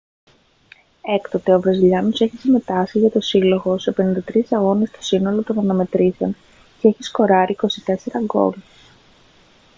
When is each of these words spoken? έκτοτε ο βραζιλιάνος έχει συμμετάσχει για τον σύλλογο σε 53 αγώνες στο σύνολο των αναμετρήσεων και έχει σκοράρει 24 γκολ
έκτοτε 1.01 1.53
ο 1.53 1.59
βραζιλιάνος 1.59 2.21
έχει 2.21 2.37
συμμετάσχει 2.37 2.99
για 2.99 3.11
τον 3.11 3.21
σύλλογο 3.21 3.77
σε 3.77 3.93
53 4.33 4.41
αγώνες 4.49 4.89
στο 4.89 5.01
σύνολο 5.01 5.43
των 5.43 5.59
αναμετρήσεων 5.59 6.35
και 6.79 6.87
έχει 6.87 7.03
σκοράρει 7.03 7.55
24 7.87 7.93
γκολ 8.25 8.53